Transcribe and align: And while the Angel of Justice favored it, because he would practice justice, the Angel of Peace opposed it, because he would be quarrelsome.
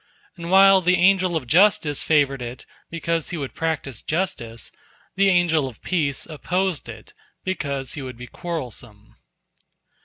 And 0.35 0.49
while 0.49 0.81
the 0.81 0.95
Angel 0.97 1.35
of 1.35 1.45
Justice 1.45 2.01
favored 2.01 2.41
it, 2.41 2.65
because 2.89 3.29
he 3.29 3.37
would 3.37 3.53
practice 3.53 4.01
justice, 4.01 4.71
the 5.15 5.29
Angel 5.29 5.67
of 5.67 5.83
Peace 5.83 6.25
opposed 6.25 6.89
it, 6.89 7.13
because 7.43 7.91
he 7.93 8.01
would 8.01 8.17
be 8.17 8.25
quarrelsome. 8.25 9.17